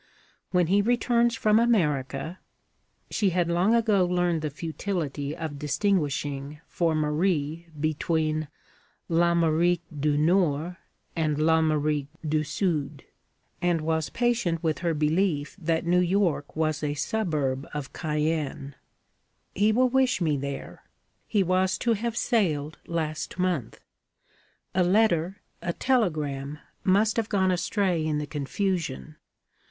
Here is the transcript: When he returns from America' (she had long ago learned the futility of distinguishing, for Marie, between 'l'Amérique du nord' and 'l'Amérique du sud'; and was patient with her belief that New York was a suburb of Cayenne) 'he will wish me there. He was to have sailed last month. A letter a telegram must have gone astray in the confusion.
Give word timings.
When 0.49 0.65
he 0.65 0.81
returns 0.81 1.35
from 1.35 1.59
America' 1.59 2.39
(she 3.11 3.29
had 3.29 3.49
long 3.49 3.75
ago 3.75 4.03
learned 4.03 4.41
the 4.41 4.49
futility 4.49 5.35
of 5.37 5.59
distinguishing, 5.59 6.59
for 6.65 6.95
Marie, 6.95 7.67
between 7.79 8.47
'l'Amérique 9.09 9.83
du 9.95 10.17
nord' 10.17 10.77
and 11.15 11.37
'l'Amérique 11.37 12.07
du 12.27 12.43
sud'; 12.43 13.03
and 13.61 13.81
was 13.81 14.09
patient 14.09 14.63
with 14.63 14.79
her 14.79 14.95
belief 14.95 15.55
that 15.61 15.85
New 15.85 15.99
York 16.01 16.55
was 16.55 16.81
a 16.81 16.95
suburb 16.95 17.67
of 17.71 17.93
Cayenne) 17.93 18.73
'he 19.53 19.71
will 19.71 19.89
wish 19.89 20.19
me 20.19 20.35
there. 20.35 20.81
He 21.27 21.43
was 21.43 21.77
to 21.77 21.93
have 21.93 22.17
sailed 22.17 22.79
last 22.87 23.37
month. 23.37 23.79
A 24.73 24.83
letter 24.83 25.43
a 25.61 25.73
telegram 25.73 26.57
must 26.83 27.17
have 27.17 27.29
gone 27.29 27.51
astray 27.51 28.03
in 28.03 28.17
the 28.17 28.25
confusion. 28.25 29.17